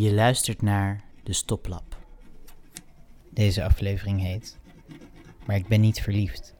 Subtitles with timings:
[0.00, 1.96] Je luistert naar de Stoplap.
[3.30, 4.58] Deze aflevering heet
[5.44, 6.54] Maar ik ben niet verliefd.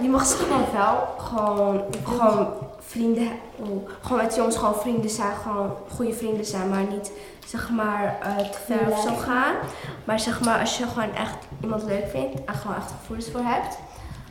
[0.00, 5.36] Je mag zeg maar wel gewoon, gewoon vrienden, oh, gewoon met jongens gewoon vrienden zijn,
[5.36, 7.12] gewoon goede vrienden zijn, maar niet
[7.46, 9.56] zeg maar eh, te ver of zo gaan.
[10.04, 13.42] Maar zeg maar als je gewoon echt iemand leuk vindt en gewoon echt gevoelens voor
[13.42, 13.78] hebt,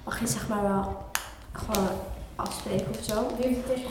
[0.04, 0.98] mag je zeg maar wel
[1.52, 2.16] gewoon
[2.48, 3.14] afspreken of zo.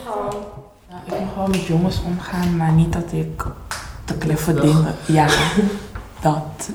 [0.05, 0.43] Gewoon,
[0.89, 3.43] Ja, ik mag gewoon met jongens omgaan, maar niet dat ik
[4.05, 4.95] te kleffe dingen.
[5.07, 5.27] Ja,
[6.21, 6.69] dat.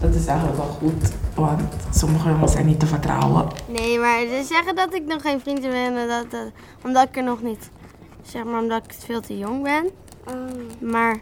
[0.00, 3.46] Dat is eigenlijk wel goed, want sommige jongens zijn niet te vertrouwen.
[3.66, 6.50] Nee, maar ze zeggen dat ik nog geen vriendje ben, en dat, dat-
[6.84, 7.70] omdat ik er nog niet,
[8.22, 9.90] zeg maar, omdat ik veel te jong ben.
[10.78, 11.20] Maar,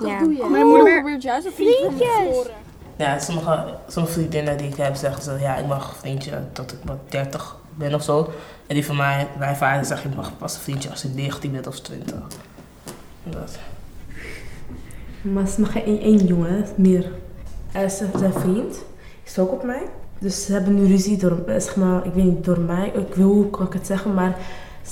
[0.00, 0.20] ja.
[0.50, 2.52] Mijn moeder probeert juist een vriend van me te scoren.
[2.96, 6.72] Ja, sommige, sommige vriendinnen die ik heb zeggen ze, ja, ik mag een vriendje tot
[6.72, 8.30] ik wat 30 ben of zo.
[8.66, 11.52] En die van mij, mijn vader zegt, ik mag pas een vriendje als ik 19
[11.52, 12.16] ben of 20.
[13.24, 13.58] Dat.
[15.22, 17.12] Maar ze mag één, één jongen, meer.
[17.72, 18.76] En ze- zijn vriend
[19.24, 19.82] is ook op mij.
[20.18, 22.88] Dus ze hebben nu ruzie door, eh, zeg maar, ik weet niet, door mij.
[22.94, 24.36] Ik wil, hoe kan ik het zeggen, maar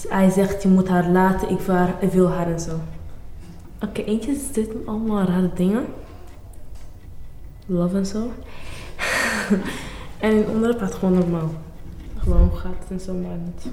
[0.08, 2.81] hij zegt je moet haar laten, ik wil haar, ik wil haar en zo.
[3.84, 5.86] Oké, eentje is dit allemaal rare dingen.
[7.67, 8.31] Love en zo.
[10.19, 11.51] en in andere praat gewoon normaal.
[12.22, 13.64] Gewoon gaat het en zo, maar niet.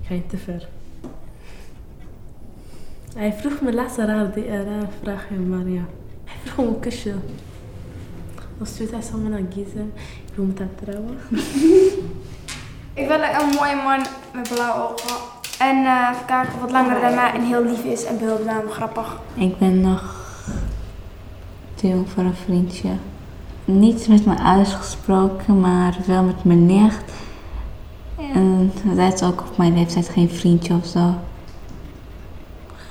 [0.00, 0.68] Ik ga niet te ver.
[3.14, 5.84] Hij vroeg me laatst een een rare vraag, maar ja.
[6.24, 7.14] Hij vroeg om een kusje.
[8.58, 9.92] Dan stuurt hij samen naar Gizem.
[10.26, 11.18] Ik wil met haar trouwen.
[12.94, 15.16] Ik wil een mooie man met blauwe ogen.
[15.58, 19.20] En eh even kijken, wat langer dan mij en heel lief is en behulpzaam, grappig.
[19.34, 20.14] Ik ben nog
[21.74, 22.90] te jong voor een vriendje.
[23.64, 27.12] Niet met mijn ouders gesproken, maar wel met mijn nicht.
[28.94, 31.14] Zij is ook op mijn leeftijd geen vriendje of zo.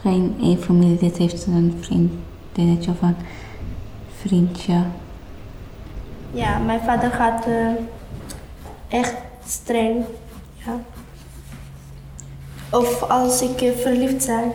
[0.02, 3.16] Geen één familielid heeft een vriendinnetje of een
[4.22, 4.84] vriendje.
[6.32, 7.70] Ja, mijn vader gaat eh,
[8.88, 9.14] echt
[9.46, 10.06] streng.
[10.54, 10.80] Ja.
[12.72, 14.52] Of als ik eh, verliefd ben.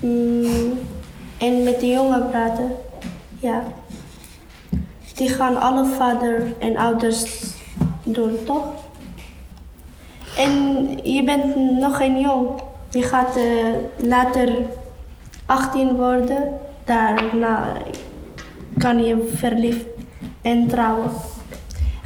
[0.00, 0.78] Mm,
[1.38, 2.72] en met de jongen praten.
[3.38, 3.62] Ja.
[5.14, 7.44] Die gaan alle vader en ouders
[8.02, 8.66] doen, toch?
[10.38, 12.48] En je bent nog geen jong.
[12.90, 14.56] Je gaat eh, later
[15.46, 16.60] 18 worden.
[16.84, 17.72] Daarna
[18.78, 19.86] kan je verliefd
[20.42, 21.10] en trouwen.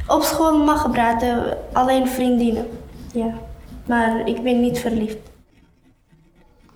[0.07, 2.69] Op school mag praten, alleen vriendinnen.
[3.13, 3.33] Ja,
[3.85, 5.17] maar ik ben niet verliefd.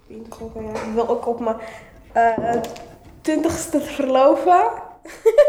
[0.07, 0.33] Ik
[0.93, 1.57] wil ook op mijn
[2.11, 2.61] eh,
[3.21, 4.61] twintigste verloven.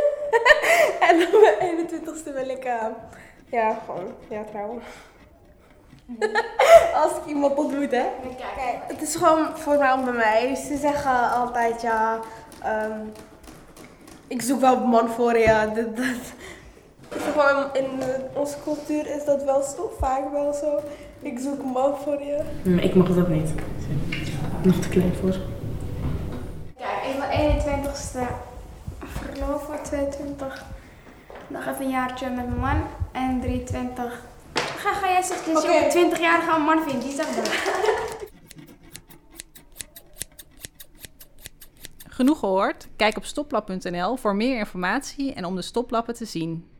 [1.09, 2.87] en op mijn 21ste wil ik eh,
[3.51, 4.83] ja, gewoon ja, trouwen.
[7.03, 8.05] Als ik iemand ontmoet, hè.
[8.37, 10.55] Kijk, het is gewoon vooral bij mij.
[10.55, 12.19] Ze zeggen altijd, ja,
[12.63, 13.01] ehm,
[14.27, 15.67] ik zoek wel een man voor je.
[15.75, 16.33] Dat, dat.
[17.11, 18.03] Gewoon in
[18.35, 20.81] onze cultuur is dat wel zo, vaak wel zo.
[21.21, 22.43] Ik zoek een man voor je.
[22.63, 23.51] Maar ik mag dat niet.
[24.63, 25.37] Nog te klein voor.
[26.77, 28.21] Kijk, ik wil 21ste
[29.05, 30.65] verloven, 22.
[31.47, 32.83] Nog even een jaartje met mijn man.
[33.13, 34.23] En 23.
[34.79, 35.85] Ga, ga jij zeggen dat je Oké.
[35.85, 37.49] op 20 jaar gaan een man vindt, die zegt dat.
[42.09, 42.89] Genoeg gehoord?
[42.97, 46.78] Kijk op stoplap.nl voor meer informatie en om de stoplappen te zien.